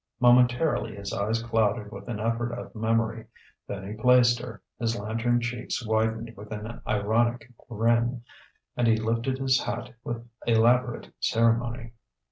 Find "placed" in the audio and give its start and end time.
3.93-4.39